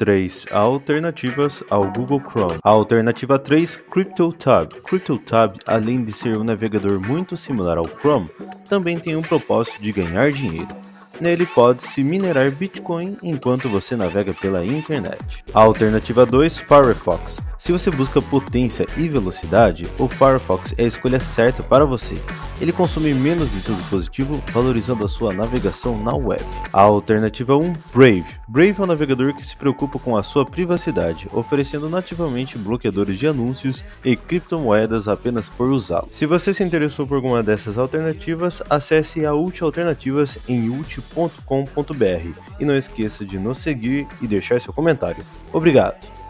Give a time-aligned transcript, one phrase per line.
[0.00, 0.46] 3.
[0.50, 2.58] Alternativas ao Google Chrome.
[2.62, 4.80] Alternativa 3, CryptoTab.
[4.80, 8.30] CryptoTab, além de ser um navegador muito similar ao Chrome,
[8.66, 10.68] também tem um propósito de ganhar dinheiro.
[11.20, 15.44] Nele pode-se minerar Bitcoin enquanto você navega pela internet.
[15.52, 17.38] Alternativa 2, Firefox.
[17.58, 22.14] Se você busca potência e velocidade, o Firefox é a escolha certa para você.
[22.60, 26.44] Ele consome menos de seu dispositivo, valorizando a sua navegação na web.
[26.72, 28.26] A alternativa 1, Brave.
[28.46, 33.26] Brave é um navegador que se preocupa com a sua privacidade, oferecendo nativamente bloqueadores de
[33.26, 36.08] anúncios e criptomoedas apenas por usá-lo.
[36.10, 42.64] Se você se interessou por alguma dessas alternativas, acesse a Ult Alternativas em ult.com.br e
[42.64, 45.24] não esqueça de nos seguir e deixar seu comentário.
[45.52, 46.10] Obrigado!